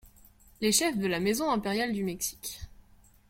[0.61, 2.61] Les chefs de la Maison impériale du Mexique.